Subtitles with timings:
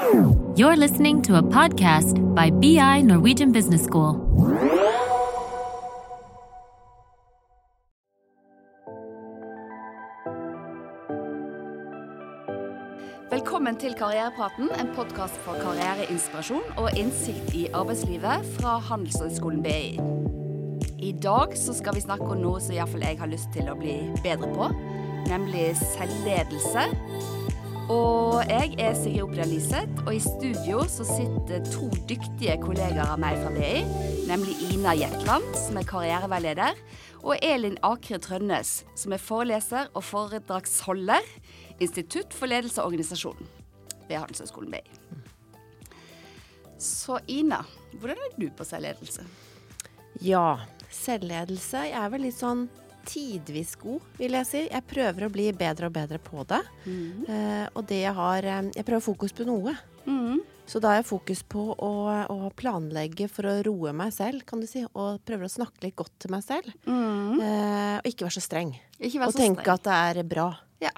[0.00, 4.14] You're listening to a podcast by BI Norwegian Business School.
[13.30, 20.00] Velkommen til Karrierepraten, en podkast for karriereinspirasjon og innsikt i arbeidslivet fra Handelshøyskolen BI.
[20.98, 24.00] I dag skal vi snakke om noe som iallfall jeg har lyst til å bli
[24.24, 24.72] bedre på,
[25.28, 26.88] nemlig selvledelse.
[27.90, 33.18] Og jeg er Sigrid Opera Liseth, og i studio så sitter to dyktige kollegaer av
[33.18, 33.80] meg fra BI,
[34.28, 36.78] nemlig Ina Jetland, som er karriereveileder,
[37.24, 41.26] og Elin Akre Trønnes, som er foreleser og foredragsholder,
[41.82, 43.42] Institutt for ledelse og organisasjon
[44.04, 44.82] ved Handelshøyskolen BI.
[46.78, 47.64] Så Ina,
[47.98, 49.24] hvordan er du på selvledelse?
[50.22, 50.60] Ja,
[50.94, 51.88] selvledelse.
[51.90, 52.68] Jeg er vel litt sånn
[53.06, 54.62] tidvis god, vil jeg si.
[54.68, 56.60] Jeg prøver å bli bedre og bedre på det.
[56.84, 57.26] Mm.
[57.26, 59.74] Eh, og det jeg har eh, Jeg prøver fokus på noe.
[60.06, 60.40] Mm.
[60.70, 61.90] Så da har jeg fokus på å,
[62.30, 64.84] å, planlegge for å roe meg selv, kan du si.
[64.94, 66.70] Og prøver å snakke litt godt til meg selv.
[66.86, 67.40] Mm.
[67.42, 68.76] Eh, og ikke være så streng.
[69.00, 69.74] Ikke vær og så tenke streng.
[69.74, 70.46] at det er bra.
[70.84, 70.94] Ja.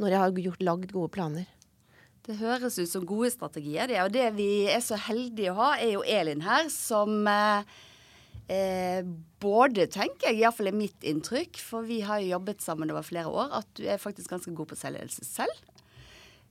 [0.00, 1.50] Når jeg har gjort, lagd gode planer.
[2.28, 4.00] Det høres ut som gode strategier, det.
[4.04, 7.78] Og det vi er så heldige å ha, er jo Elin her, som eh,
[8.48, 9.00] eh,
[9.40, 13.30] både, tenker jeg, iallfall er mitt inntrykk, for vi har jo jobbet sammen over flere
[13.30, 15.64] år, at du er faktisk ganske god på selvledelse selv.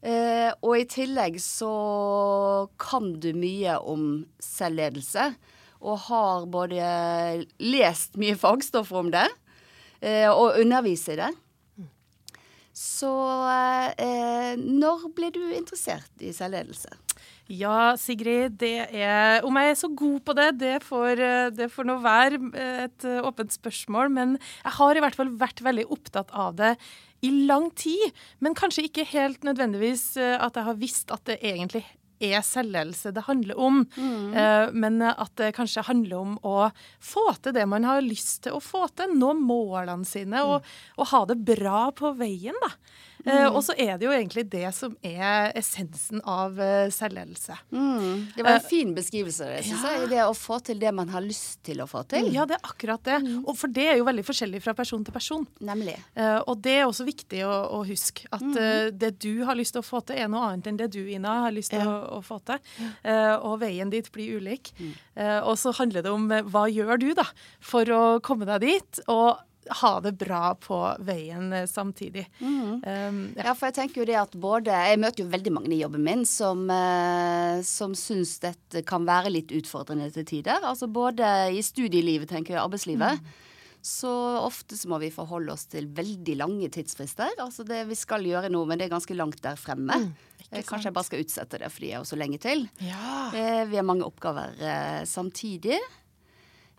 [0.06, 1.72] Eh, og i tillegg så
[2.80, 4.08] kan du mye om
[4.44, 5.32] selvledelse,
[5.78, 6.86] og har både
[7.62, 9.28] lest mye fagstoffer om det,
[10.02, 11.34] eh, og underviser i det.
[12.78, 13.10] Så
[13.98, 16.94] eh, når ble du interessert i selvledelse?
[17.48, 21.70] Ja, Sigrid, det er Om jeg er så god på det, det får, eh, det
[21.72, 24.12] får nå være eh, et eh, åpent spørsmål.
[24.12, 26.76] Men jeg har i hvert fall vært veldig opptatt av det
[27.24, 28.12] i lang tid.
[28.44, 31.86] Men kanskje ikke helt nødvendigvis at jeg har visst at det egentlig
[32.22, 33.84] er selvledelse det handler om.
[33.96, 34.74] Mm.
[34.74, 38.62] men at det kanskje handler om å få til det man har lyst til å
[38.62, 39.14] få til.
[39.18, 40.66] Nå målene sine og,
[40.98, 42.74] og ha det bra på veien, da.
[43.26, 46.58] Eh, og så er det jo egentlig det som er essensen av
[46.94, 47.58] selvledelse.
[47.72, 48.28] Mm.
[48.36, 50.10] Det var en fin beskrivelse det, syns jeg.
[50.14, 52.30] Det å få til det man har lyst til å få til.
[52.36, 53.20] Ja, det er akkurat det.
[53.44, 55.48] Og for det er jo veldig forskjellig fra person til person.
[55.64, 55.98] Nemlig.
[56.16, 58.98] Eh, og det er også viktig å, å huske at mm.
[59.00, 61.42] det du har lyst til å få til, er noe annet enn det du, Ina,
[61.48, 62.62] har lyst til å, å få til.
[63.04, 64.74] Eh, og veien dit blir ulik.
[65.18, 67.26] Eh, og så handler det om eh, hva gjør du da
[67.64, 72.28] for å komme deg dit, og ha det bra på veien samtidig.
[72.38, 72.84] samtidig.
[72.86, 73.48] Um, ja.
[73.48, 76.04] Ja, for jeg tenker jo det at både Jeg møter jo veldig mange i jobben
[76.04, 80.64] min som, uh, som syns dette kan være litt utfordrende til tider.
[80.64, 83.22] Altså både i studielivet, tenker jeg, arbeidslivet.
[83.88, 84.10] Så
[84.42, 87.38] ofte så må vi forholde oss til veldig lange tidsfrister.
[87.40, 89.96] Altså det, vi skal gjøre noe, men det er ganske langt der fremme.
[90.10, 90.10] Mm,
[90.68, 92.68] Kanskje jeg bare skal utsette det fordi jeg har så lenge til.
[92.84, 93.30] ja.
[93.36, 95.80] Eh, vi har mange oppgaver eh, samtidig.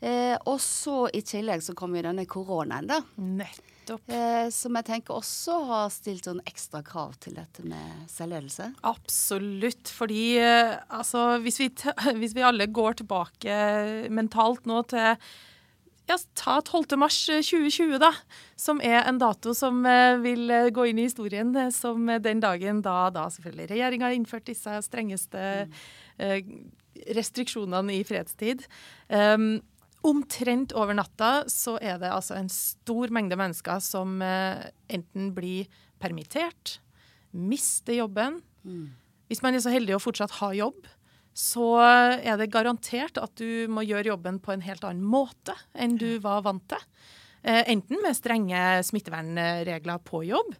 [0.01, 3.01] Eh, og så i tillegg så kommer jo denne koronaen, da.
[3.19, 4.05] Nettopp.
[4.13, 8.71] Eh, som jeg tenker også har stilt sånn ekstra krav til dette med selvledelse.
[8.87, 9.91] Absolutt.
[9.91, 11.71] Fordi eh, altså, hvis vi,
[12.21, 13.61] hvis vi alle går tilbake
[14.15, 15.17] mentalt nå til
[16.09, 16.97] ja, ta 12.
[16.97, 18.13] mars eh, 2020, da.
[18.59, 22.21] Som er en dato som eh, vil eh, gå inn i historien eh, som eh,
[22.25, 25.43] den dagen da, da selvfølgelig regjeringa innførte disse strengeste
[26.17, 26.39] eh,
[27.15, 28.65] restriksjonene i fredstid.
[29.09, 29.61] Um,
[30.09, 35.69] omtrent over natta så er det altså en stor mengde mennesker som eh, enten blir
[36.03, 36.79] permittert,
[37.33, 38.41] mister jobben.
[39.29, 40.87] Hvis man er så heldig å fortsatt ha jobb,
[41.39, 45.99] så er det garantert at du må gjøre jobben på en helt annen måte enn
[46.01, 46.83] du var vant til.
[47.47, 50.57] Eh, enten med strenge smittevernregler på jobb,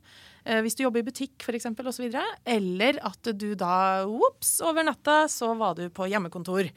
[0.65, 2.09] hvis du jobber i butikk f.eks., osv.,
[2.49, 6.71] eller at du da ops, over natta så var du på hjemmekontor.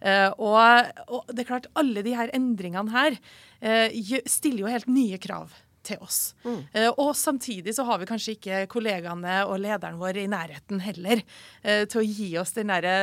[0.00, 4.90] Eh, og, og det er klart, alle de her endringene her uh, stiller jo helt
[4.90, 5.54] nye krav
[5.86, 6.34] til oss.
[6.74, 11.22] Eh, og samtidig så har vi kanskje ikke kollegaene og lederen vår i nærheten heller
[11.62, 12.96] eh, til å gi oss den derre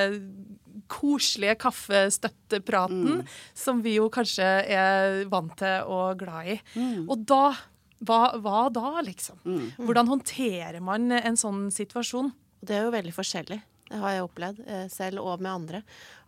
[0.91, 3.21] koselige kaffestøttepraten
[3.55, 6.57] som vi jo kanskje er vant til og glad i.
[7.07, 7.43] Og da
[8.07, 9.39] hva, hva da, liksom?
[9.79, 12.31] Hvordan håndterer man en sånn situasjon?
[12.63, 13.59] Det er jo veldig forskjellig.
[13.89, 15.81] Det har jeg opplevd eh, selv og med andre.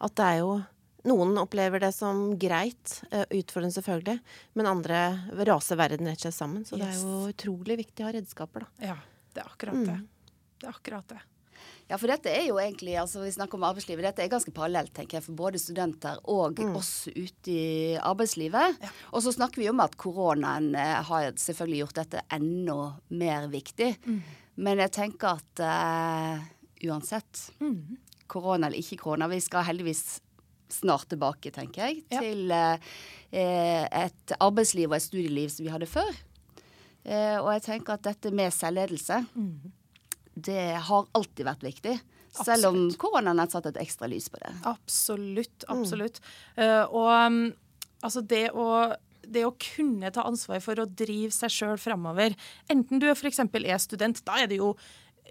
[0.03, 0.55] At det er jo
[1.05, 4.15] Noen opplever det som greit, eh, utfordrende selvfølgelig,
[4.57, 5.01] men andre
[5.45, 6.63] raser verden rett og slett sammen.
[6.65, 8.87] Så det er jo utrolig viktig å ha redskaper, da.
[8.89, 8.95] Ja,
[9.35, 9.99] det er akkurat det.
[10.57, 11.19] Det er akkurat det.
[11.89, 14.93] Ja, for dette er jo egentlig, altså vi snakker om arbeidslivet, dette er ganske parallelt,
[14.97, 18.79] tenker jeg, for både studenter og oss ute i arbeidslivet.
[19.13, 22.79] Og så snakker vi om at koronaen eh, har selvfølgelig gjort dette enda
[23.09, 23.91] mer viktig.
[24.57, 26.45] Men jeg tenker at eh,
[26.89, 27.47] uansett.
[28.27, 29.27] Korona eller ikke korona.
[29.29, 30.19] Vi skal heldigvis
[30.73, 32.19] snart tilbake, tenker jeg, Ja.
[32.23, 36.09] til eh, et arbeidsliv og et studieliv som vi hadde før.
[37.05, 39.19] Eh, og jeg tenker at dette med selvledelse,
[40.35, 41.95] det har alltid vært viktig.
[42.35, 44.51] Selv om koronaen har satt et ekstra lys på det.
[44.67, 45.63] Absolutt.
[45.71, 46.19] Absolutt.
[46.59, 47.41] Eh, og um,
[48.03, 48.69] altså det å
[49.25, 52.35] det å kunne ta ansvar for å drive seg sjøl framover,
[52.69, 53.39] enten du f.eks.
[53.41, 54.75] er student, da er det jo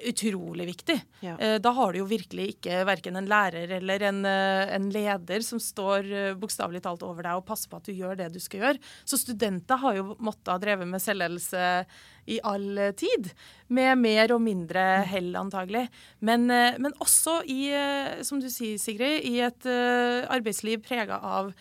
[0.03, 0.97] utrolig viktig.
[1.21, 1.39] Ja.
[1.39, 5.41] Eh, Da har du jo virkelig ikke verken en lærer eller en, eh, en leder
[5.43, 8.41] som står eh, bokstavelig talt over deg og passer på at du gjør det du
[8.41, 8.83] skal gjøre.
[9.05, 11.87] Så studenter har jo måttet ha drevet med selvledelse
[12.27, 13.31] i all tid.
[13.69, 15.89] Med mer og mindre hell, antagelig.
[16.21, 17.69] Men, men også i,
[18.25, 19.67] som du sier, Sigrid, i et
[20.33, 21.53] arbeidsliv prega av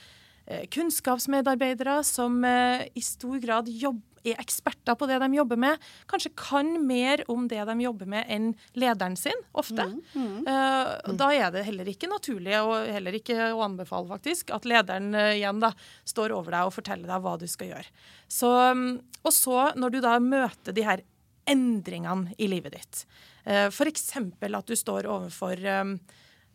[0.71, 5.83] kunnskapsmedarbeidere som i stor grad jobb, er eksperter på det de jobber med.
[6.09, 9.85] Kanskje kan mer om det de jobber med enn lederen sin, ofte.
[10.15, 14.67] Eh, og da er det heller ikke naturlig, og heller ikke å anbefale faktisk, at
[14.69, 15.73] lederen uh, igjen da
[16.09, 17.93] står over deg og forteller deg hva du skal gjøre.
[18.31, 18.87] Så, um,
[19.23, 21.05] og så, når du da møter de her
[21.49, 23.05] endringene i livet ditt,
[23.47, 24.11] uh, f.eks.
[24.15, 25.97] at du står overfor um,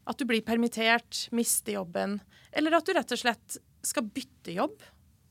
[0.09, 2.19] at du blir permittert, mister jobben,
[2.57, 4.81] eller at du rett og slett skal bytte jobb.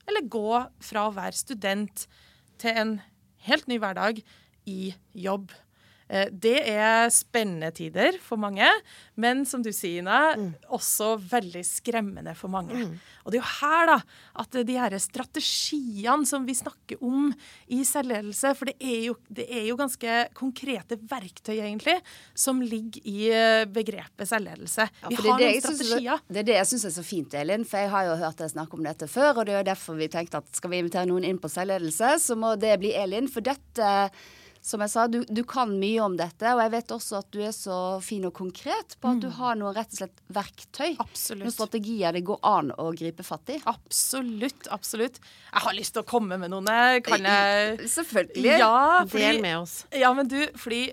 [0.08, 0.52] Eller gå
[0.84, 2.06] fra å være student
[2.60, 2.98] til en
[3.48, 4.22] helt ny hverdag
[4.66, 5.52] i jobb.
[6.10, 8.68] Eh, Det er spennende tider for mange,
[9.20, 10.36] men som du sier, Ina,
[10.72, 12.86] også veldig skremmende for mange.
[13.26, 13.98] Og det er jo her da,
[14.40, 17.34] at de her strategiene som vi snakker om
[17.68, 21.98] i selvledelse, for det er, jo, det er jo ganske konkrete verktøy egentlig,
[22.38, 24.88] som ligger i eh, begrepet selvledelse.
[25.04, 26.24] Ja, vi er har det, noen strategier.
[26.30, 27.66] det er det jeg syns er så fint, Elin.
[27.68, 30.00] For jeg har jo hørt deg snakke om dette før, og det er jo derfor
[30.00, 33.28] vi tenkte at skal vi invitere noen inn på selvledelse, så må det bli Elin.
[33.32, 33.92] For dette,
[34.68, 37.40] som jeg sa, du, du kan mye om dette, og jeg vet også at du
[37.46, 40.98] er så fin og konkret på at du har noe rett og slett verktøy.
[41.00, 41.46] Absolutt.
[41.46, 43.62] Noen strategier det går an å gripe fatt i.
[43.72, 45.22] Absolutt, absolutt.
[45.54, 46.68] Jeg har lyst til å komme med noen.
[47.06, 48.58] Kan jeg Selvfølgelig.
[48.60, 49.80] Ja, Del med oss.
[49.96, 50.90] ja, men du, fordi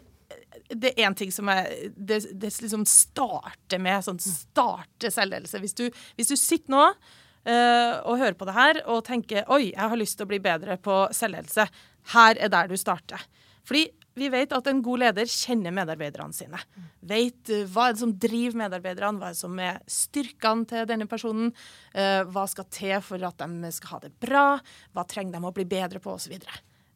[0.70, 5.60] det er én ting som jeg, Det, det liksom starter med sånn starte selvledelse.
[5.62, 5.88] Hvis du,
[6.18, 9.98] hvis du sitter nå uh, og hører på det her og tenker oi, jeg har
[10.00, 11.66] lyst til å bli bedre på selvledelse,
[12.14, 13.26] her er der du starter.
[13.64, 16.60] Fordi vi vet at en god leder kjenner medarbeiderne sine.
[17.04, 20.86] Vet eh, hva er det som driver medarbeiderne, hva er det som er styrkene til
[20.90, 21.50] denne personen,
[21.92, 24.46] eh, hva skal til for at de skal ha det bra,
[24.94, 26.36] hva trenger de å bli bedre på, osv.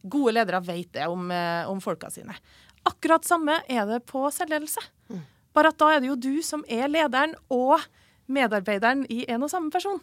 [0.06, 2.36] Gode ledere vet det om, eh, om folka sine.
[2.86, 4.84] Akkurat samme er det på selvledelse.
[5.56, 7.82] Bare at da er det jo du som er lederen og
[8.30, 9.98] medarbeideren i en og samme person.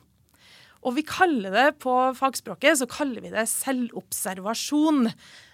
[0.85, 5.07] Og vi kaller det på fagspråket så kaller vi det selvobservasjon.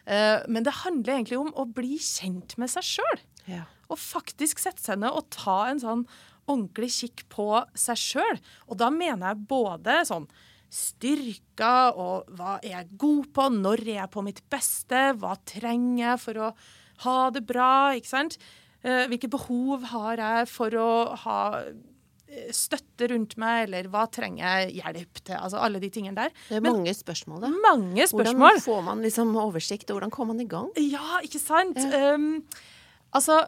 [0.05, 3.23] Eh, men det handler egentlig om å bli kjent med seg sjøl.
[3.49, 3.65] Ja.
[3.91, 6.05] Og faktisk sette seg ned og ta en sånn
[6.49, 8.39] ordentlig kikk på seg sjøl.
[8.69, 10.27] Og da mener jeg både sånn
[10.71, 16.05] styrker og hva er jeg god på, når er jeg på mitt beste, hva trenger
[16.05, 16.51] jeg for å
[17.05, 18.37] ha det bra, ikke sant?
[18.81, 20.91] Eh, hvilke behov har jeg for å
[21.25, 21.41] ha
[22.55, 25.35] støtte rundt meg, eller hva trenger jeg hjelp til?
[25.37, 26.35] Altså alle de tingene der.
[26.47, 27.49] Det er Men- mange spørsmål, da.
[27.49, 28.35] Mange spørsmål.
[28.35, 30.69] Hvordan får man liksom oversikt, og hvordan kommer man i gang?
[30.77, 31.77] Ja, ikke sant?
[31.77, 32.43] Um,
[33.13, 33.45] altså,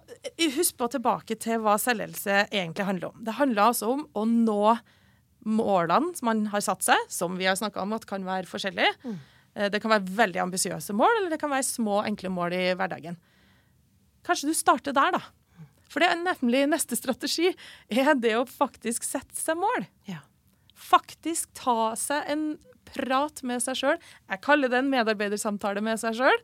[0.58, 3.24] husk på tilbake til hva selvledelse egentlig handler om.
[3.24, 4.80] Det handler altså om å nå
[5.46, 8.94] målene som man har satt seg, som vi har snakka om at kan være forskjellige.
[9.04, 9.20] Mm.
[9.70, 13.18] Det kan være veldig ambisiøse mål, eller det kan være små, enkle mål i hverdagen.
[14.24, 15.20] Kanskje du starter der, da.
[15.94, 17.52] For det er nemlig neste strategi
[17.94, 19.86] er det å faktisk sette seg mål.
[20.10, 20.24] Ja.
[20.74, 22.48] Faktisk ta seg en
[22.94, 24.02] prat med seg sjøl.
[24.30, 26.42] Jeg kaller det en medarbeidersamtale med seg sjøl.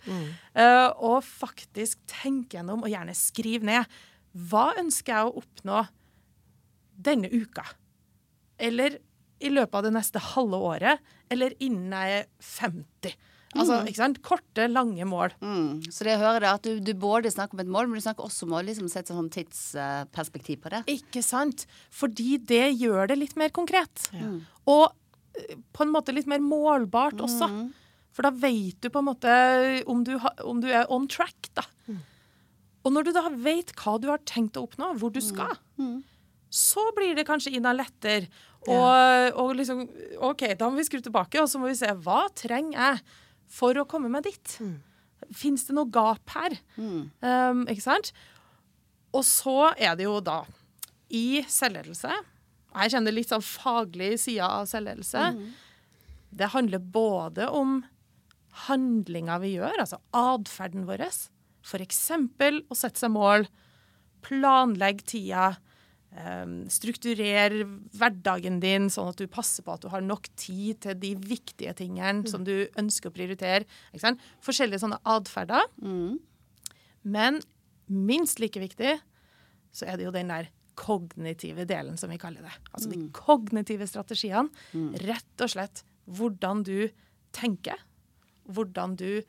[0.54, 4.00] Eh, og faktisk tenke gjennom, og gjerne skrive ned,
[4.50, 5.84] hva ønsker jeg å oppnå
[7.10, 7.66] denne uka?
[8.60, 9.00] Eller
[9.40, 11.12] i løpet av det neste halve året?
[11.32, 13.18] Eller innen jeg er 50?
[13.58, 14.20] Altså, ikke sant?
[14.26, 15.34] Korte, lange mål.
[15.42, 15.82] Mm.
[15.90, 18.06] Så det jeg hører det at du, du både snakker om et mål, men du
[18.06, 20.84] snakker også om å liksom sette sånn tidsperspektiv på det.
[20.94, 21.66] Ikke sant?
[21.90, 24.06] Fordi det gjør det litt mer konkret.
[24.70, 24.86] Og
[25.40, 27.50] eh, på en måte litt mer målbart også.
[28.14, 29.34] For da vet du på en måte
[29.90, 31.66] om du, ha, om du er on track, da.
[32.86, 35.58] Og når du da vet hva du har tenkt å oppnå, hvor du skal,
[36.50, 38.30] så blir det kanskje Ina lettere.
[38.68, 39.84] Og, og liksom
[40.26, 43.02] OK, da må vi skru tilbake, og så må vi se hva trenger jeg
[43.50, 44.56] for å komme meg dit.
[45.36, 46.56] Fins det noe gap her?
[46.78, 48.12] Um, ikke sant?
[49.14, 50.44] Og så er det jo da
[51.10, 55.24] i selvledelse Jeg kjenner litt sånn faglig side av selvledelse.
[56.30, 57.80] Det handler både om
[58.68, 61.02] handlinga vi gjør, altså atferden vår.
[61.66, 62.04] F.eks.
[62.70, 63.48] å sette seg mål
[64.26, 65.56] planlegg tida.
[66.10, 67.54] Um, strukturer
[67.94, 71.76] hverdagen din sånn at du passer på at du har nok tid til de viktige
[71.78, 73.68] tingene som du ønsker å prioritere.
[73.94, 74.24] Ikke sant?
[74.46, 75.68] Forskjellige sånne atferder.
[77.06, 77.38] Men
[77.88, 78.96] minst like viktig
[79.70, 80.50] så er det jo den der
[80.80, 82.56] kognitive delen, som vi kaller det.
[82.72, 84.50] Altså de kognitive strategiene.
[85.06, 86.90] Rett og slett hvordan du
[87.36, 87.78] tenker.
[88.50, 89.22] Hvordan du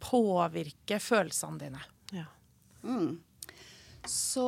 [0.00, 1.80] påvirker følelsene dine.
[2.14, 2.28] Ja.
[4.10, 4.46] Så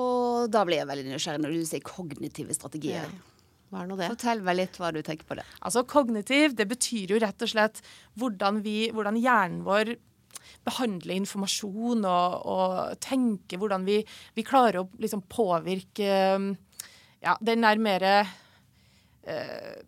[0.52, 3.09] da blir jeg veldig nysgjerrig når du sier kognitive strategier.
[3.09, 3.31] Ja.
[3.71, 4.09] Hva er nå det?
[4.11, 5.47] Fortell meg litt hva du tenker på det.
[5.62, 7.79] Altså Kognitiv det betyr jo rett og slett
[8.19, 9.95] hvordan, vi, hvordan hjernen vår
[10.67, 13.61] behandler informasjon og, og tenker.
[13.62, 14.00] Hvordan vi,
[14.35, 16.11] vi klarer å liksom påvirke
[17.21, 19.79] ja, den der mer eh,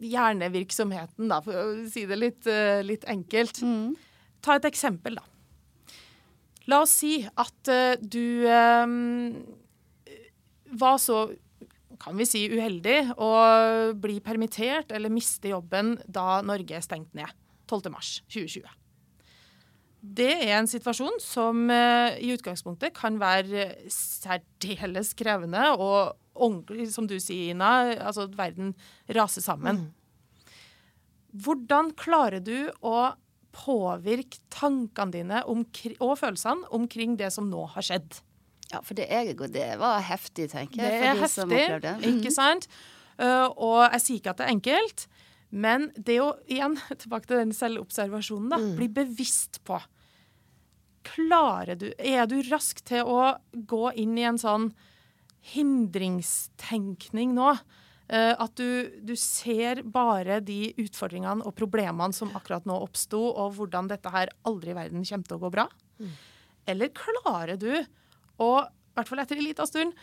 [0.00, 3.60] hjernevirksomheten, da, for å si det litt, eh, litt enkelt.
[4.42, 5.26] Ta et eksempel, da.
[6.68, 8.86] La oss si at eh, du eh,
[10.80, 11.22] var så
[12.00, 13.30] kan vi si uheldig å
[14.00, 17.28] bli permittert eller miste jobben da Norge er stengt ned
[17.70, 18.68] 12.3.2020.
[20.00, 27.08] Det er en situasjon som eh, i utgangspunktet kan være særdeles krevende og ordentlig, som
[27.08, 28.72] du sier, Ina, altså verden
[29.12, 29.90] raser sammen.
[31.36, 33.10] Hvordan klarer du å
[33.54, 38.20] påvirke tankene dine og følelsene omkring det som nå har skjedd?
[38.70, 41.00] Ja, for det, er, det var heftig, tenker jeg.
[41.02, 41.62] Det er heftig,
[42.12, 42.68] ikke sant?
[43.20, 45.06] Uh, og jeg sier ikke at det er enkelt,
[45.50, 49.80] men det å igjen, tilbake til den selvobservasjonen, da, bli bevisst på
[51.10, 54.66] Klarer du Er du rask til å gå inn i en sånn
[55.54, 57.54] hindringstenkning nå?
[58.10, 63.54] Uh, at du, du ser bare de utfordringene og problemene som akkurat nå oppsto, og
[63.58, 65.66] hvordan dette her aldri i verden kommer til å gå bra?
[66.70, 69.94] Eller klarer du å, i hvert fall etter en liten stund,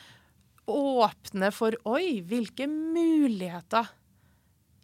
[0.68, 3.92] åpne for Oi, hvilke muligheter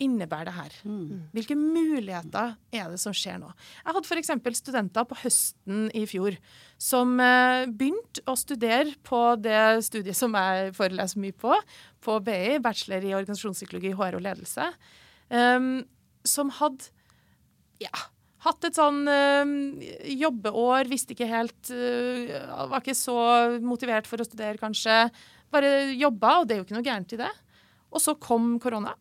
[0.01, 0.77] innebærer det her?
[1.35, 3.51] Hvilke muligheter er det som skjer nå?
[3.83, 4.61] Jeg hadde f.eks.
[4.61, 6.37] studenter på høsten i fjor
[6.81, 11.53] som eh, begynte å studere på det studiet som jeg foreleser mye på,
[12.03, 14.67] på BI, bachelor i organisasjonspsykologi, HR og ledelse,
[15.29, 15.69] um,
[16.27, 16.89] som hadde
[17.83, 17.93] ja,
[18.43, 19.53] hatt et sånn eh,
[20.19, 22.33] jobbeår, visste ikke helt eh,
[22.71, 23.17] Var ikke så
[23.63, 25.07] motivert for å studere, kanskje.
[25.53, 27.31] Bare jobba, og det er jo ikke noe gærent i det.
[27.93, 28.95] Og så kom korona,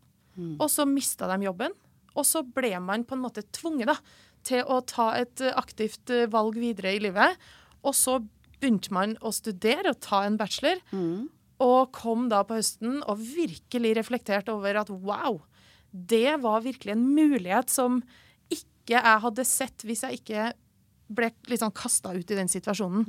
[0.58, 1.74] og så mista de jobben.
[2.14, 3.96] Og så ble man på en måte tvunget da,
[4.44, 7.38] til å ta et eh, aktivt eh, valg videre i livet.
[7.86, 8.18] Og så
[8.60, 10.78] begynte man å studere og ta en bachelor,
[11.62, 15.40] og kom da på høsten og virkelig reflekterte over at wow,
[15.92, 18.00] det var virkelig en mulighet som
[18.50, 20.52] ikke jeg hadde sett hvis jeg ikke
[21.12, 23.04] ble liksom kasta ut i den situasjonen.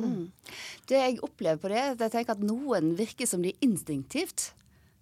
[0.89, 4.51] Det jeg opplever på det, er at jeg tenker at noen virker som de instinktivt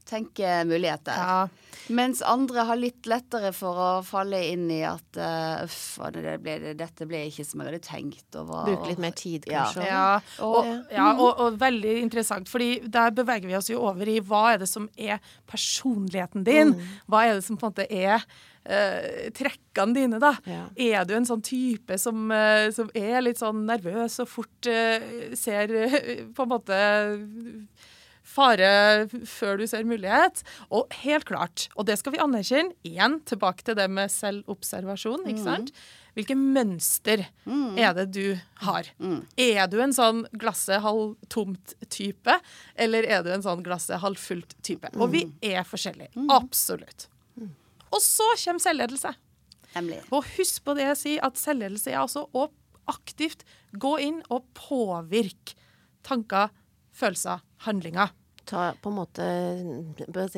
[0.10, 1.16] tenker muligheter.
[1.18, 1.48] Ja.
[1.92, 6.74] Mens andre har litt lettere for å falle inn i at uh, uff, det ble,
[6.78, 8.28] dette ble ikke som jeg hadde tenkt.
[8.40, 9.88] Og var, Bruke litt mer tid, kanskje.
[9.90, 10.06] Ja,
[10.46, 14.20] og, Og- ja og, og veldig interessant, fordi der beveger vi oss jo over i
[14.22, 16.76] hva er det som er personligheten din?
[17.12, 20.36] Hva er det som på en måte er uh, trekkene dine, da?
[20.48, 20.64] Ja.
[20.78, 25.34] Er du en sånn type som, uh, som er litt sånn nervøs og fort uh,
[25.36, 26.02] ser uh,
[26.38, 26.80] på en måte
[28.24, 30.44] fare før du ser mulighet.
[30.70, 35.44] Og helt klart, og det skal vi anerkjenne, igjen tilbake til det med selvobservasjon, ikke
[35.46, 35.74] sant?
[36.12, 38.36] Hvilke mønster er det du
[38.66, 38.90] har?
[39.40, 42.36] Er du en sånn glasset halvtomt-type,
[42.76, 44.92] eller er du en sånn glasset halvfullt-type?
[45.00, 46.12] Og vi er forskjellige.
[46.36, 47.08] Absolutt.
[47.92, 49.14] Og så kommer selvledelse.
[49.72, 50.02] Nemlig.
[50.12, 52.50] Og husk på det jeg sier, at selvledelse er altså å
[52.92, 55.56] aktivt gå inn og påvirke
[56.04, 56.52] tanker,
[56.94, 58.12] følelser, handlinger.
[58.50, 59.26] Ta på en måte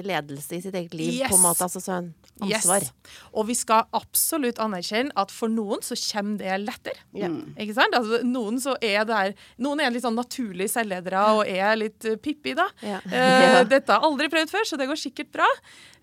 [0.03, 1.29] ledelse i sitt eget liv, Yes.
[1.31, 1.63] på en måte.
[1.63, 2.81] Altså sånn ansvar.
[2.83, 2.91] Yes.
[3.33, 6.99] Og vi skal absolutt anerkjenne at for noen så kommer det lettere.
[7.13, 7.29] Ja.
[7.57, 7.95] Ikke sant?
[7.95, 12.03] Altså, noen, så er det her, noen er litt sånn naturlig selvledere og er litt
[12.05, 12.67] uh, pippi, da.
[12.81, 12.99] Ja.
[13.07, 15.47] Eh, Dette har jeg aldri prøvd før, så det går sikkert bra.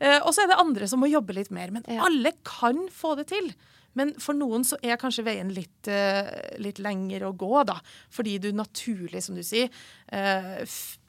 [0.00, 1.70] Eh, og så er det andre som må jobbe litt mer.
[1.70, 2.04] Men Ja.
[2.08, 3.52] alle kan få det til.
[3.98, 6.30] Men for noen så er kanskje veien litt, eh,
[6.62, 7.80] litt lengre å gå, da.
[8.14, 9.70] Fordi du naturlig, som du sier,
[10.08, 10.64] eh,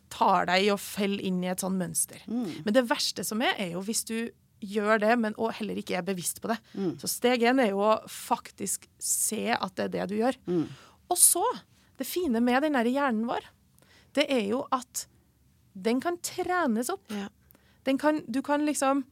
[0.10, 2.20] tar deg i å felle inn i et sånn mønster.
[2.28, 5.98] Men det verste som er, er jo hvis du gjør det, men og heller ikke
[5.98, 6.58] er bevisst på det.
[7.02, 10.38] Så steg én er jo å faktisk se at det er det du gjør.
[11.10, 11.44] Og så,
[11.98, 13.42] det fine med den der hjernen vår,
[14.14, 15.08] det er jo at
[15.74, 17.06] den kan trenes opp.
[17.10, 17.30] Ja.
[17.86, 19.06] Den kan, du kan liksom,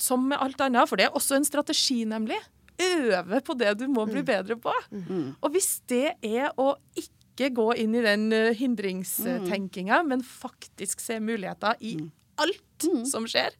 [0.00, 2.38] som med alt annet, for det er også en strategi, nemlig,
[2.82, 4.72] øve på det du må bli bedre på.
[5.40, 11.00] Og hvis det er å ikke ikke gå inn i den uh, hindringstenkinga, men faktisk
[11.00, 11.96] se muligheter i
[12.42, 13.54] alt som skjer.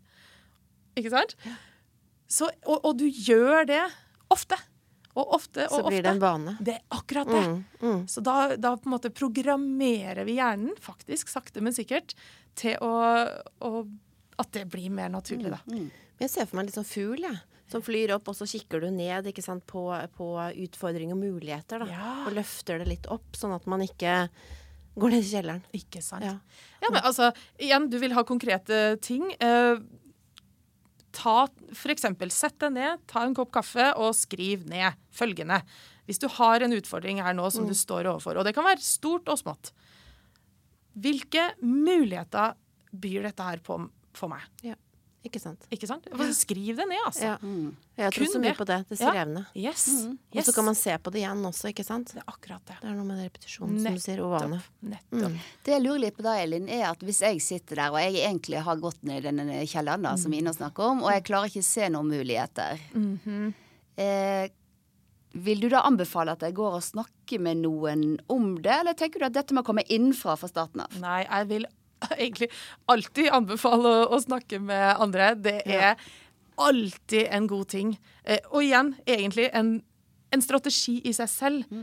[0.98, 1.36] Ikke sant?
[2.28, 3.82] Så, og, og du gjør det
[4.32, 4.58] ofte.
[5.12, 5.82] Og ofte og ofte.
[5.82, 6.54] Så blir det en vane.
[6.64, 7.42] Det er akkurat det.
[7.48, 8.04] Mm, mm.
[8.08, 12.14] Så da, da på en måte programmerer vi hjernen, faktisk sakte, men sikkert,
[12.56, 12.92] til å,
[13.64, 13.72] å
[14.40, 15.60] At det blir mer naturlig, da.
[16.22, 17.40] Jeg ser for meg litt sånn fugl, jeg.
[17.72, 19.86] Som flyr opp, og så kikker du ned ikke sant, på,
[20.16, 20.26] på
[20.66, 21.84] utfordringer og muligheter.
[21.84, 21.88] Da.
[21.88, 22.10] Ja.
[22.26, 24.26] Og løfter det litt opp, sånn at man ikke
[25.00, 25.62] går ned i kjelleren.
[25.76, 26.26] Ikke sant?
[26.26, 26.36] Ja.
[26.82, 27.30] Ja, men altså,
[27.62, 29.30] igjen, du vil ha konkrete ting.
[29.40, 29.80] Eh,
[31.16, 31.36] ta
[31.92, 35.62] eksempel, sett deg ned, ta en kopp kaffe og skriv ned følgende.
[36.08, 38.84] Hvis du har en utfordring her nå som du står overfor, og det kan være
[38.84, 39.72] stort og smått.
[40.92, 42.56] Hvilke muligheter
[42.92, 43.78] byr dette her på
[44.12, 44.44] for meg?
[44.66, 44.76] Ja.
[45.22, 45.66] Ikke sant.
[45.70, 46.06] Ikke sant?
[46.34, 47.22] Skriv det ned, altså.
[47.22, 47.36] Ja.
[48.02, 48.56] Jeg tror Kun så mye det.
[48.58, 48.78] på det.
[48.88, 49.10] Det Ja.
[49.12, 49.42] skrevne.
[49.54, 49.84] Yes.
[50.34, 52.08] Og så kan man se på det igjen også, ikke sant.
[52.12, 52.76] Det er akkurat det.
[52.82, 54.58] Det er noe med repetisjonen, som du sier, og vane.
[54.82, 55.12] Nettopp.
[55.12, 55.38] Nettopp.
[55.62, 58.18] Det jeg lurer litt på da, Elin, er at hvis jeg sitter der, og jeg
[58.26, 61.46] egentlig har gått ned i denne kjelleren da, som Ina snakker om, og jeg klarer
[61.52, 62.80] ikke se noen muligheter,
[63.96, 64.48] eh,
[65.34, 69.22] vil du da anbefale at jeg går og snakker med noen om det, eller tenker
[69.22, 70.98] du at dette må komme innenfra fra starten av?
[71.00, 71.66] Nei, jeg vil
[72.18, 72.50] egentlig
[72.92, 75.32] alltid anbefale å, å snakke med andre.
[75.38, 75.96] Det er
[76.60, 77.94] alltid en god ting.
[78.24, 79.76] Eh, og igjen, egentlig en,
[80.32, 81.78] en strategi i seg selv.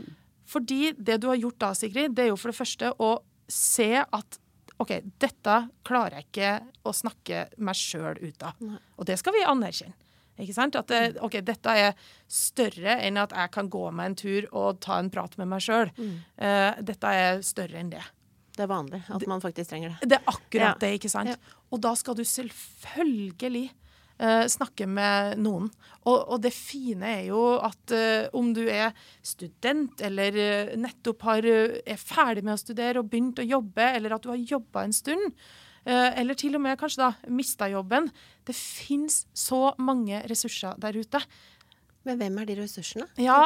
[0.50, 3.16] Fordi det du har gjort da, Sigrid, det er jo for det første å
[3.50, 4.40] se at
[4.80, 6.52] OK, dette klarer jeg ikke
[6.88, 8.56] å snakke meg sjøl ut av.
[8.96, 9.96] Og det skal vi anerkjenne.
[10.40, 10.76] Ikke sant?
[10.78, 11.98] At det, OK, dette er
[12.32, 15.60] større enn at jeg kan gå meg en tur og ta en prat med meg
[15.60, 15.92] sjøl.
[16.80, 18.00] dette er større enn det.
[18.56, 20.08] Det er vanlig at man faktisk trenger det.
[20.10, 20.78] Det er akkurat Ja.
[20.80, 21.28] det, ikke sant?
[21.32, 21.36] Ja.
[21.70, 23.70] Og da skal du selvfølgelig
[24.20, 25.70] uh, snakke med noen.
[26.04, 28.92] Og, og det fine er jo at uh, om du er
[29.22, 34.16] student, eller uh, nettopp har, er ferdig med å studere og begynt å jobbe, eller
[34.16, 35.34] at du har jobba en stund,
[35.88, 38.10] eller til og med kanskje da mista jobben
[38.44, 41.22] Det fins så mange ressurser der ute.
[42.08, 43.42] Men hvem er de ressursene, Ja.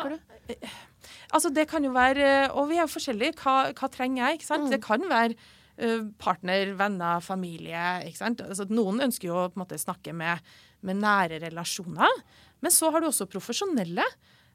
[1.35, 3.35] Altså, det kan jo være Og vi er jo forskjellige.
[3.43, 4.38] Hva, hva trenger jeg?
[4.38, 4.71] ikke sant?
[4.73, 5.35] Det kan være
[5.77, 7.85] eh, partner, venner, familie.
[8.07, 8.40] ikke sant?
[8.45, 10.38] Altså, noen ønsker jo å på en måte snakke med,
[10.87, 12.23] med nære relasjoner.
[12.62, 14.07] Men så har du også profesjonelle.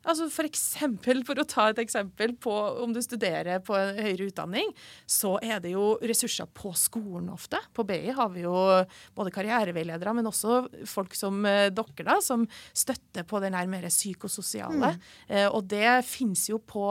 [0.08, 4.30] Altså for, eksempel, for å ta et eksempel på om du studerer på en høyere
[4.30, 4.72] utdanning,
[5.10, 7.60] så er det jo ressurser på skolen ofte.
[7.76, 8.56] På BI har vi jo
[9.18, 13.90] både karriereveiledere, men også folk som eh, dere, da, som støtter på den her mer
[13.92, 14.94] psykososiale.
[15.28, 16.88] Eh, og det fins jo på,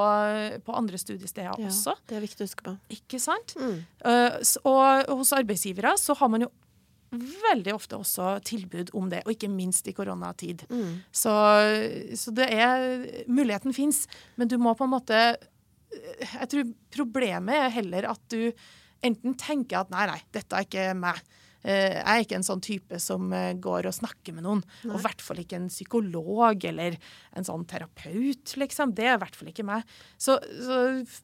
[0.64, 1.96] på andre studiesteder Ja, også.
[2.08, 2.76] det er viktig å huske på.
[2.98, 3.56] Ikke sant?
[3.58, 3.78] Mm.
[4.04, 6.52] Eh, og hos arbeidsgivere så har man jo
[7.12, 10.66] veldig ofte også tilbud om det, og ikke minst i koronatid.
[10.68, 10.98] Mm.
[11.14, 11.32] Så,
[12.20, 14.04] så det er Muligheten fins,
[14.36, 15.20] men du må på en måte
[16.20, 18.52] Jeg tror problemet er heller at du
[19.04, 21.20] enten tenker at nei, nei, dette er ikke meg.
[21.62, 24.60] Eh, Jeg er ikke en sånn type som eh, går og snakker med noen.
[24.88, 26.96] Og i hvert fall ikke en psykolog eller
[27.38, 28.92] en sånn terapeut, liksom.
[28.98, 29.86] Det er i hvert fall ikke meg.
[30.18, 30.80] Så, så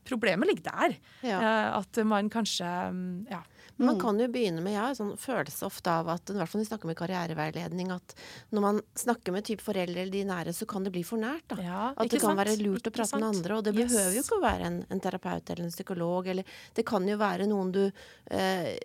[0.06, 0.96] problemet ligger der.
[1.26, 1.40] Ja.
[1.42, 3.42] Eh, At man kanskje mm, Ja.
[3.76, 6.36] Men man kan jo begynne med, jeg har en sånn følelse ofte av at, i
[6.38, 8.14] hvert fall når vi snakker med karriereveiledning, at
[8.54, 11.42] når man snakker med type foreldre eller de nære, så kan det bli for nært.
[11.50, 11.56] da.
[11.58, 12.38] Ja, at det kan sant?
[12.38, 13.90] være lurt å prate med andre, og det Yes.
[13.90, 16.44] behøver jo ikke å være en, en terapeut eller en psykolog, eller
[16.78, 17.82] det kan jo være noen du
[18.30, 18.78] eh,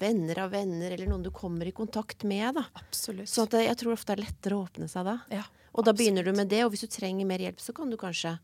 [0.00, 2.64] Venner av venner, eller noen du kommer i kontakt med, da.
[2.80, 3.28] Absolutt.
[3.28, 5.18] Så at jeg tror ofte det er lettere å åpne seg da.
[5.30, 5.44] ja,
[5.76, 7.96] Og da begynner du med det, og hvis du trenger mer hjelp, så kan du
[8.00, 8.38] kanskje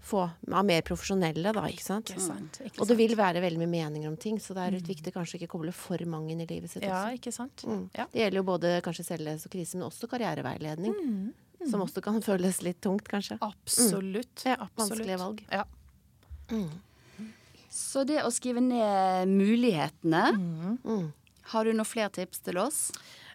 [0.00, 2.10] få av mer profesjonelle, da, ikke sant?
[2.14, 2.60] Ikke sant.
[2.64, 5.12] Ikke Og det vil være veldig mye meninger om ting, så det er litt viktig
[5.12, 7.18] kanskje ikke koble for mange inn i livet sitt Ja, også.
[7.18, 7.64] ikke sant.
[7.66, 7.82] Mm.
[7.98, 8.06] Ja.
[8.12, 10.94] Det gjelder jo både kanskje selvledelse og krise, men også karriereveiledning.
[11.68, 13.36] Som også kan føles litt tungt, kanskje.
[13.44, 14.46] Absolutt.
[14.46, 14.78] Ja, absolutt.
[14.94, 15.42] vanskelige valg.
[15.52, 15.64] Ja.
[17.70, 21.12] Så det å skrive ned mulighetene Mm.
[21.48, 22.78] Har du noen flere tips til oss?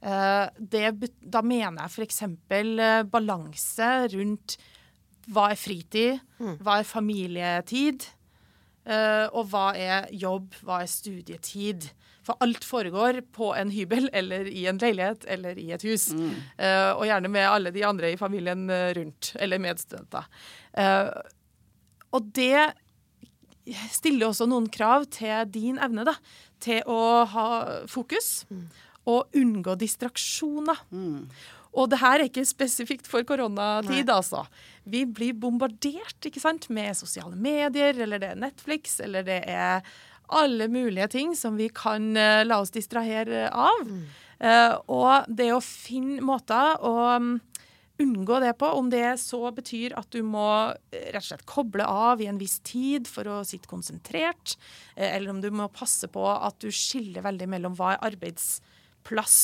[0.01, 2.23] Eh, det, da mener jeg f.eks.
[2.25, 4.57] Eh, balanse rundt
[5.33, 6.21] hva er fritid,
[6.61, 8.05] hva er familietid,
[8.85, 11.87] og hva er jobb, hva er studietid.
[12.25, 16.09] For alt foregår på en hybel eller i en leilighet eller i et hus.
[16.57, 20.31] Eh, og gjerne med alle de andre i familien eh, rundt, eller medstudenter.
[20.81, 21.11] Eh,
[22.15, 22.71] og det
[23.93, 26.17] stiller også noen krav til din evne da,
[26.65, 27.49] til å ha
[27.91, 28.45] fokus
[29.05, 30.81] og unngå distraksjoner.
[31.75, 34.45] Og det her er ikke spesifikt for koronatid, altså.
[34.87, 39.83] Vi blir bombardert ikke sant, med sosiale medier, eller det er Netflix, eller det er
[40.35, 43.83] alle mulige ting som vi kan uh, la oss distrahere av.
[44.45, 47.37] Eh, og det å finne måter å um,
[48.03, 50.49] unngå det på, om det så betyr at du må
[50.91, 54.57] eh, rett og slett koble av i en viss tid for å sitte konsentrert,
[54.97, 59.39] eller om du må passe på at du skiller veldig mellom hva er arbeidsplass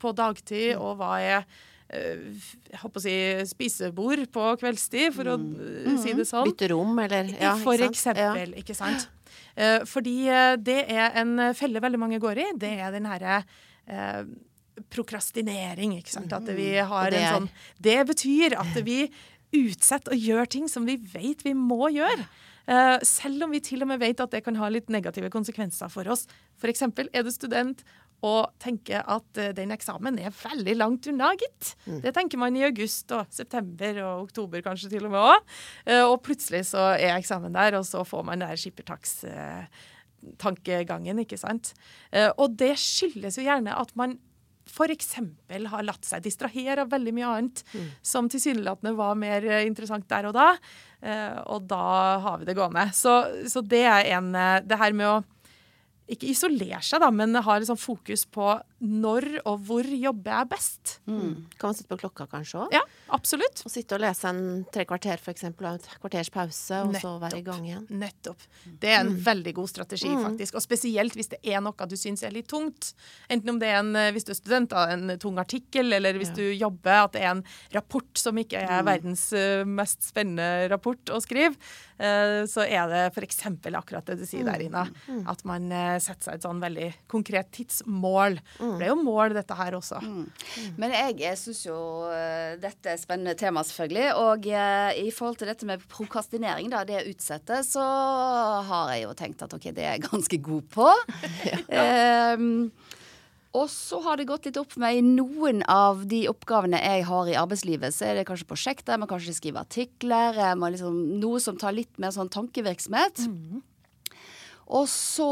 [0.00, 1.48] på dagtid, og hva er
[1.86, 3.14] jeg håper å si
[3.46, 6.00] spisebord på kveldstid, for å mm.
[6.02, 6.48] si det sånn.
[6.50, 8.18] Bytte rom, eller ja, For ikke sant?
[8.18, 8.32] Ja.
[8.34, 9.06] eksempel, ikke sant?
[9.54, 12.48] Eh, fordi eh, det er en felle veldig mange går i.
[12.58, 13.38] Det er den herre
[13.86, 14.26] eh,
[14.92, 16.34] prokrastinering, ikke sant.
[16.36, 17.14] At vi har Mm.
[17.14, 17.48] Det en sånn
[17.80, 18.98] Det betyr at vi
[19.54, 22.26] utsetter og gjør ting som vi vet vi må gjøre.
[22.66, 25.90] Eh, selv om vi til og med vet at det kan ha litt negative konsekvenser
[25.92, 26.26] for oss.
[26.66, 27.84] Eksempel er du student
[28.24, 31.76] og tenker at eh, den eksamen er veldig langt unna, gitt.
[31.86, 32.00] Mm.
[32.04, 35.40] Det tenker man i august og september og oktober kanskje til og med òg.
[36.06, 41.64] og plutselig så er eksamen der, og så får man der skippertakstankegangen, ikke sant.
[42.12, 44.10] Eh, og det skyldes jo gjerne at man
[44.66, 45.14] f.eks.
[45.70, 47.62] har latt seg distrahere av veldig mye annet
[48.04, 50.48] som tilsynelatende var mer eh, interessant der og da.
[51.00, 52.88] Eh, og da har vi det gående.
[52.96, 53.14] Så,
[53.50, 55.22] så det er en eh, Det her med å
[56.06, 58.52] ikke isolerer seg, da, men har liksom fokus på
[58.84, 60.96] når og hvor jobber jeg best.
[61.06, 62.74] Kan man sitte på klokka kanskje òg?
[62.76, 62.82] Ja,
[63.14, 63.62] absolutt.
[63.64, 67.14] Og sitte og lese en tre kvarter, for eksempel, og et kvarters pause, og så
[67.22, 67.86] være i gang igjen.
[68.02, 68.44] Nettopp.
[68.82, 70.58] Det er en veldig god strategi, faktisk.
[70.58, 72.92] Og spesielt hvis det er noe du syns er litt tungt.
[73.32, 76.18] Enten om det er en, eh, hvis du er student, da, en tung artikkel, eller
[76.20, 80.68] hvis du jobber, at det er en rapport som ikke er verdens eh, mest spennende
[80.72, 81.56] rapport å skrive,
[81.98, 83.40] eh, så er det f.eks.
[83.72, 84.84] akkurat det du sier der, Ina.
[85.30, 85.70] At man
[86.02, 88.40] setter seg et sånn veldig konkret tidsmål.
[88.72, 90.00] For det er jo mål, dette her også.
[90.80, 91.78] Men jeg syns jo
[92.10, 94.08] eh, dette er spennende tema, selvfølgelig.
[94.22, 97.86] Og eh, i forhold til dette med prokastinering, da, det å utsette, så
[98.68, 100.92] har jeg jo tenkt at OK, det er jeg ganske god på.
[101.76, 102.70] Ehm,
[103.56, 107.06] og så har det gått litt opp for meg i noen av de oppgavene jeg
[107.08, 107.94] har i arbeidslivet.
[107.94, 111.56] Så er det kanskje prosjekter, jeg må kanskje skrive artikler, jeg må liksom, noe som
[111.60, 113.24] tar litt mer sånn tankevirksomhet.
[114.66, 115.30] Og så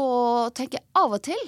[0.57, 1.45] tenker jeg av og til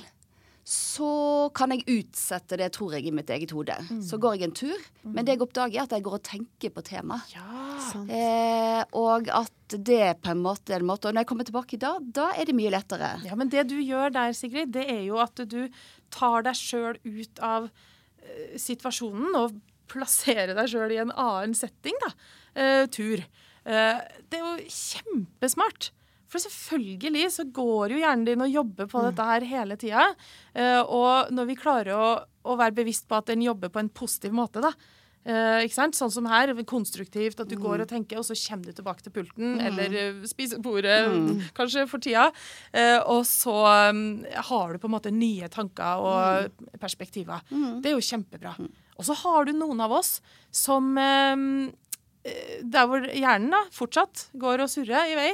[0.67, 3.75] så kan jeg utsette det, tror jeg, i mitt eget hode.
[4.03, 6.73] Så går jeg en tur, men det jeg oppdager, er at jeg går og tenker
[6.75, 7.37] på temaet.
[7.85, 8.11] Sant.
[8.11, 11.79] Eh, og at det på en måte er en måte Og når jeg kommer tilbake
[11.79, 13.13] da, da er det mye lettere.
[13.23, 15.69] Ja, men det du gjør der, Sigrid, det er jo at du
[16.11, 19.55] tar deg sjøl ut av uh, situasjonen og
[19.87, 22.11] plasserer deg sjøl i en annen setting, da.
[22.59, 23.23] Uh, tur.
[23.63, 25.93] Uh, det er jo kjempesmart.
[26.27, 30.09] For selvfølgelig så går jo hjernen din og jobber på dette her hele tida.
[30.53, 32.11] Eh, og når vi klarer å,
[32.47, 34.73] å være bevisst på at den jobber på en positiv måte, da.
[35.27, 35.97] Eh, ikke sant?
[35.97, 39.13] Sånn som her, konstruktivt, at du går og tenker, og så kommer du tilbake til
[39.15, 41.41] pulten eller spisebordet, mm.
[41.57, 42.29] kanskje for tida.
[42.71, 43.55] Eh, og så
[43.91, 44.03] um,
[44.51, 47.43] har du på en måte nye tanker og perspektiver.
[47.51, 48.55] Det er jo kjempebra.
[48.97, 50.17] Og så har du noen av oss
[50.55, 51.35] som eh,
[52.63, 55.31] der hvor hjernen da fortsatt går og surrer i vei,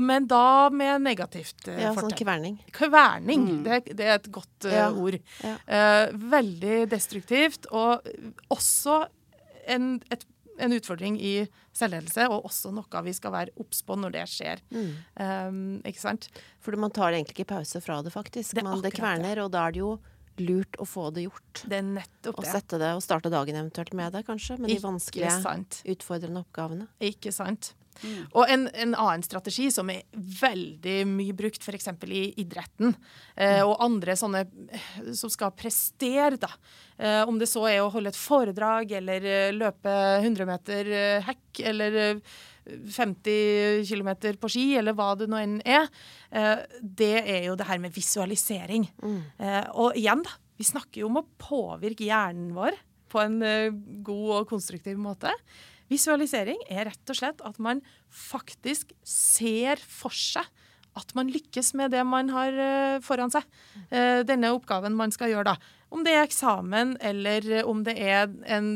[0.00, 2.58] men da med negativt eh, Ja, sånn kverning.
[2.72, 3.46] kverning.
[3.62, 4.86] Kverning, det, det er et godt uh, Ja.
[4.92, 5.18] ord.
[5.44, 5.56] Ja.
[5.66, 8.06] Eh, veldig destruktivt, og
[8.54, 9.02] også
[9.68, 10.24] en, et,
[10.62, 11.34] en utfordring i
[11.76, 14.60] selvledelse, og også noe vi skal være obs på når det skjer.
[14.72, 14.88] Mm.
[15.16, 16.28] Um, ikke sant?
[16.60, 18.54] For man tar egentlig ikke pause fra det, faktisk.
[18.56, 18.92] Det er man, det.
[18.96, 19.94] kverner, og da er det jo
[20.40, 21.64] lurt å få det gjort.
[21.68, 22.52] Det er nettopp Og det.
[22.54, 24.58] sette det, og starte dagen eventuelt med det, kanskje.
[24.58, 25.82] Med de Ikke vanskelige, sant.
[25.84, 26.88] utfordrende oppgavene.
[27.00, 27.74] Ikke sant.
[28.32, 31.90] Og en, en annen strategi som er veldig mye brukt f.eks.
[32.08, 32.94] i idretten,
[33.36, 34.40] eh, og andre sånne
[34.72, 36.48] eh, som skal prestere, da.
[36.96, 39.92] Eh, om det så er å holde et foredrag eller eh, løpe
[40.24, 42.16] 100 meter eh, hekk eller eh,
[42.64, 45.90] 50 km på ski, eller hva det nå enn er.
[46.30, 48.88] Eh, det er jo det her med visualisering.
[49.02, 49.20] Mm.
[49.74, 50.38] og igjen, da.
[50.60, 52.76] Vi snakker jo om å påvirke hjernen vår
[53.12, 53.74] på en eh,
[54.06, 55.32] god og konstruktiv måte.
[55.92, 60.46] Visualisering er rett og slett at man faktisk ser for seg
[60.98, 63.46] at man lykkes med det man har eh, foran seg.
[63.88, 65.78] Eh, denne oppgaven man skal gjøre, da.
[65.92, 68.68] Om det er eksamen, eller eh, om det er en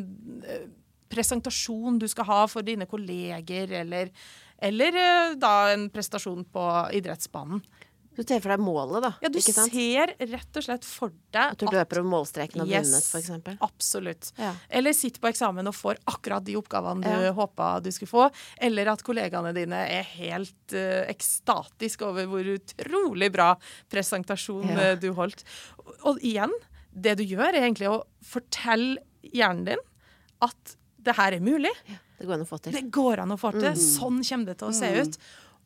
[0.45, 0.67] eh,
[1.13, 4.11] presentasjon du skal ha for dine kolleger, eller,
[4.59, 7.63] eller eh, da en prestasjon på idrettsbanen.
[8.17, 9.11] Du ser for deg målet, da.
[9.21, 12.89] Ja, du ser rett og slett for deg At du løper over målstreken og Yes.
[12.89, 13.59] vunnet, eksempel.
[13.61, 14.31] Absolutt.
[14.41, 14.55] Ja.
[14.73, 17.35] Eller sitter på eksamen og får akkurat de oppgavene du Ja.
[17.37, 18.31] håpa du skulle få.
[18.57, 23.51] Eller at kollegaene dine er helt uh, ekstatiske over hvor utrolig bra
[23.93, 24.81] presentasjon Ja.
[24.81, 25.45] eh, du holdt.
[25.85, 26.57] Og, og igjen,
[26.97, 28.97] det du gjør, er egentlig å fortelle
[29.29, 29.85] hjernen din
[30.41, 31.73] at det her er mulig.
[32.19, 32.73] Det går an å få til.
[32.77, 33.69] Det går an å få til.
[33.75, 33.83] Mm.
[33.83, 35.19] Sånn kommer det til å se ut.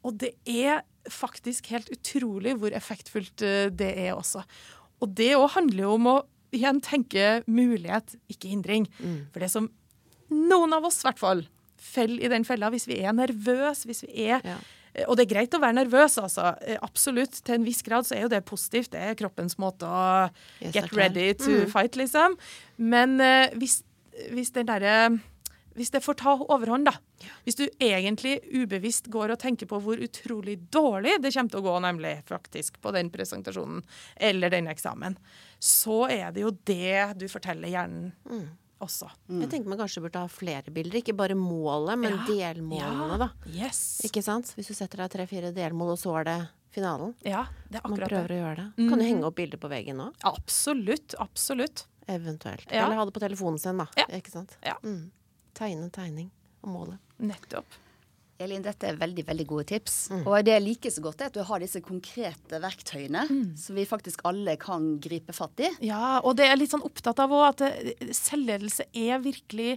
[0.08, 0.80] Og det er
[1.12, 4.42] faktisk helt utrolig hvor effektfullt eh, det er også.
[5.00, 6.16] Og det òg handler jo om å
[6.56, 8.88] igjen tenke mulighet, ikke hindring.
[8.98, 9.20] Mm.
[9.32, 9.68] For det som
[10.30, 11.44] noen av oss i hvert fall
[11.80, 14.58] faller i den fella hvis vi er nervøse, hvis vi er Ja.
[14.92, 16.56] Eh, Og det er greit å være nervøs, altså.
[16.66, 17.38] Eh, Absolutt.
[17.46, 18.90] Til en viss grad så er jo det positivt.
[18.90, 21.70] Det er kroppens måte å yes, get ready to Mm.
[21.70, 22.34] fight, liksom.
[22.76, 23.84] Men eh, hvis,
[24.32, 25.20] hvis den derre
[25.76, 26.92] Hvis det får ta overhånd, da.
[27.46, 31.62] Hvis du egentlig ubevisst går og tenker på hvor utrolig dårlig det kommer til å
[31.62, 33.84] gå, nemlig faktisk, på den presentasjonen
[34.16, 35.14] eller den eksamen,
[35.62, 38.10] så er det jo det du forteller hjernen
[38.82, 39.08] også.
[39.30, 40.98] Jeg tenker man kanskje burde ha flere bilder.
[41.04, 42.24] Ikke bare målet, men Ja.
[42.26, 43.16] delmålene, Ja.
[43.18, 43.30] da.
[43.46, 44.00] Yes.
[44.04, 44.52] Ikke sant?
[44.56, 47.14] Hvis du setter deg tre-fire delmål, og så er det finalen.
[47.24, 48.36] Ja, det er akkurat Man prøver det.
[48.36, 48.88] å gjøre det.
[48.88, 49.08] Kan du Mhm.
[49.08, 50.12] henge opp bilder på veggen nå?
[50.24, 51.14] Absolutt.
[51.20, 51.84] Absolutt.
[52.08, 52.66] Eventuelt.
[52.70, 52.86] Ja.
[52.86, 53.86] Eller ha det på telefonen sin, da.
[53.98, 54.08] Ja.
[54.16, 54.56] Ikke sant?
[54.64, 54.76] Ja.
[54.84, 55.10] Mm.
[55.56, 56.30] Tegne tegning
[56.64, 56.98] og måle.
[57.20, 57.78] Nettopp.
[58.40, 59.96] Elin, dette er veldig veldig gode tips.
[60.22, 63.26] Og det jeg liker så godt, er at du har disse konkrete verktøyene
[63.60, 65.68] som vi faktisk alle kan gripe fatt i.
[65.90, 69.76] Ja, og det er jeg litt sånn opptatt av òg, at selvledelse er virkelig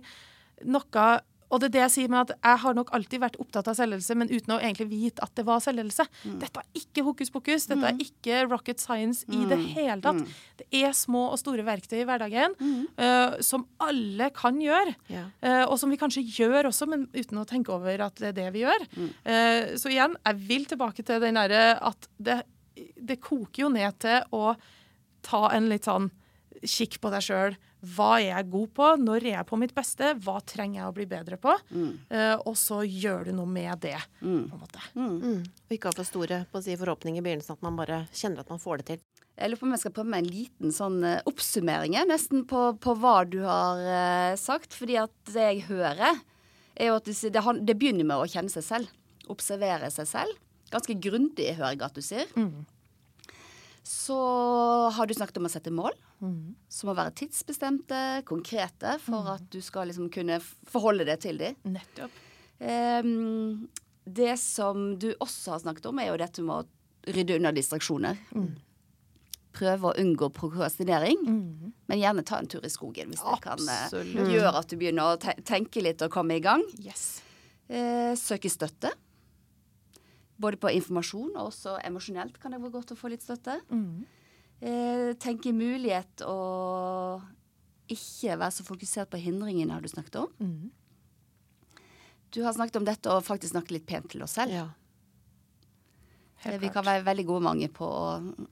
[0.63, 1.07] noe
[1.53, 3.77] Og det er det jeg sier med at jeg har nok alltid vært opptatt av
[3.77, 6.05] selvledelse, men uten å egentlig vite at det var selvledelse.
[6.41, 7.67] Dette er ikke hokus pokus.
[7.69, 10.23] Dette er ikke rocket science i det hele tatt.
[10.59, 14.95] Det er små og store verktøy i hverdagen uh, som alle kan gjøre.
[15.11, 15.29] yeah.
[15.45, 18.39] uh, og som vi kanskje gjør også, men uten å tenke over at det er
[18.39, 18.87] det vi gjør.
[18.97, 22.41] Uh, så igjen, jeg vil tilbake til den derre at det,
[22.97, 24.55] det koker jo ned til å
[25.23, 26.09] ta en litt sånn
[26.63, 27.57] kikk på deg sjøl.
[27.83, 28.89] Hva er jeg god på?
[29.01, 30.13] Når er jeg på mitt beste?
[30.23, 31.55] Hva trenger jeg å bli bedre på?
[32.07, 33.97] Eh, og så gjør du noe med det.
[34.47, 34.83] på en måte.
[34.95, 35.43] Mm.
[35.43, 38.45] Og ikke ha for store på å si, forhåpninger i begynnelsen, at man bare kjenner
[38.45, 39.03] at man får det til.
[39.33, 42.65] Jeg lurer på om jeg skal prøve med en liten sånn eh, oppsummering nesten på,
[42.79, 44.77] på hva du har uh, sagt.
[44.77, 46.21] Fordi at det jeg hører,
[46.77, 48.93] er jo at du sier det, det begynner med å kjenne seg selv.
[49.33, 50.39] Observere seg selv.
[50.71, 52.29] Ganske grundig, hører jeg at du sier.
[53.83, 54.15] Så
[54.95, 55.95] har du snakket om å sette mål,
[56.71, 60.37] som må være tidsbestemte, konkrete, for at du skal liksom kunne
[60.71, 61.57] forholde deg til dem.
[61.67, 62.21] Nettopp.
[62.63, 63.67] Um,
[64.07, 68.19] det som du også har snakket om, er jo dette med å rydde unna distraksjoner.
[69.53, 74.31] Prøve å unngå prokrastinering, men gjerne ta en tur i skogen hvis det kan uh,
[74.31, 76.63] gjøre at du begynner å te tenke litt og komme i gang.
[76.79, 77.21] Yes.
[77.67, 78.95] Uh, søke støtte.
[80.43, 83.57] Både på informasjon og også emosjonelt kan det være godt å få litt støtte.
[84.63, 86.37] Eh, tenke mulighet å
[87.91, 90.53] ikke være så fokusert på hindringene, har du snakket om.
[92.33, 94.55] Du har snakket om dette og faktisk snakke litt pent til oss selv.
[94.55, 94.69] Ja.
[96.43, 98.07] Helt Vi kan være veldig gode mange på å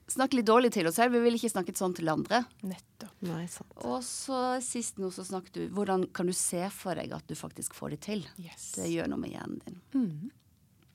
[0.08, 1.12] snakke litt dårlig til oss selv.
[1.12, 2.44] Vi vil ikke snakke sånn til andre.
[2.64, 3.16] Nettopp.
[3.28, 3.72] Nei, sant.
[3.84, 7.36] Og så sist nå så snakket du Hvordan kan du se for deg at du
[7.36, 8.24] faktisk får det til?
[8.40, 8.70] Yes.
[8.78, 9.82] Det gjør noe med hjernen din.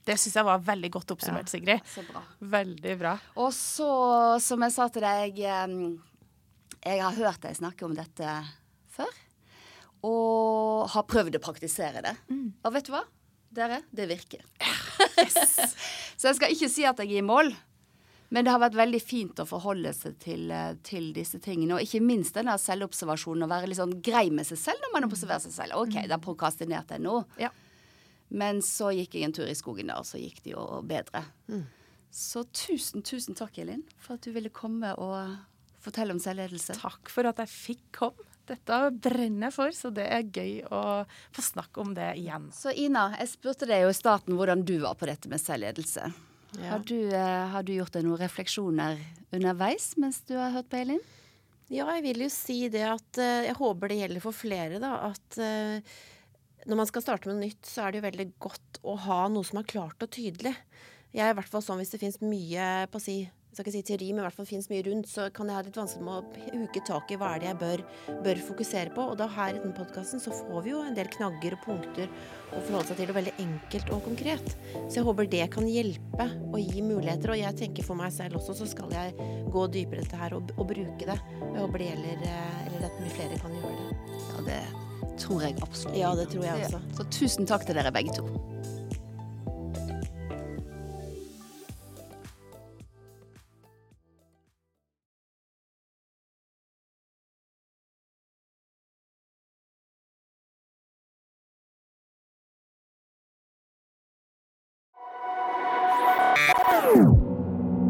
[0.08, 1.82] Det syns jeg var veldig godt oppsummert, Sigrid.
[1.82, 2.22] Ja, Så bra.
[2.56, 3.14] Veldig bra.
[3.44, 3.90] Og så,
[4.44, 8.38] som jeg sa til deg Jeg har hørt deg snakke om dette
[8.96, 9.12] før.
[10.08, 12.16] Og har prøvd å praktisere det.
[12.64, 13.04] Og vet du hva?
[13.58, 14.44] Dere, det virker.
[15.18, 15.74] Yes.
[16.18, 17.50] så jeg skal ikke si at jeg er i mål.
[18.34, 21.78] Men det har vært veldig fint å forholde seg til, eh, til disse tingene.
[21.78, 23.46] Og ikke minst denne selvobservasjonen.
[23.46, 25.78] Å være litt sånn grei med seg selv når man observerer seg selv.
[25.80, 27.16] OK, da prokrastinerte jeg nå.
[27.42, 27.50] Ja.
[28.30, 31.24] Men så gikk jeg en tur i skogen der, og så gikk det jo bedre.
[32.12, 35.38] Så tusen, tusen takk, Elin, for at du ville komme og
[35.84, 36.76] fortelle om selvledelse.
[36.82, 38.26] Takk for at jeg fikk komme.
[38.48, 40.82] Dette brenner jeg for, så det er gøy å
[41.36, 42.48] få snakke om det igjen.
[42.56, 46.08] Så Ina, jeg spurte deg jo i starten hvordan du var på dette med selvledelse.
[46.56, 46.70] Ja.
[46.72, 49.02] Har, du, eh, har du gjort deg noen refleksjoner
[49.36, 51.02] underveis mens du har hørt på Elin?
[51.68, 54.94] Ja, jeg vil jo si det at eh, Jeg håper det gjelder for flere, da.
[55.12, 55.98] At eh,
[56.68, 59.24] når man skal starte med noe nytt, så er det jo veldig godt å ha
[59.32, 60.54] noe som er klart og tydelig.
[61.16, 63.22] Jeg er i hvert fall sånn hvis det fins mye på å si
[63.58, 65.58] jeg skal ikke si teori, men i hvert fall finnes mye rundt, så kan jeg
[65.58, 67.84] ha litt vanskelig med å huke tak i hva er det jeg bør,
[68.28, 69.06] bør fokusere på.
[69.14, 72.12] Og da her i denne podkasten så får vi jo en del knagger og punkter
[72.52, 74.54] å forholde seg til, og veldig enkelt og konkret.
[74.76, 77.34] Så jeg håper det kan hjelpe og gi muligheter.
[77.34, 80.38] Og jeg tenker for meg selv også, så skal jeg gå dypere i dette her
[80.38, 81.18] og, og bruke det.
[81.40, 84.20] Jeg håper det gjelder, eh, eller at mye flere kan gjøre det.
[84.28, 84.60] Ja, det
[85.18, 85.98] tror jeg absolutt.
[85.98, 86.80] Ja, det tror jeg også.
[86.98, 88.28] Så tusen takk til dere begge to.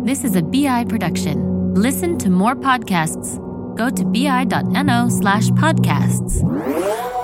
[0.08, 1.74] This is a BI production.
[1.74, 3.38] Listen to more podcasts.
[3.78, 7.17] Go to bi.no slash podcasts.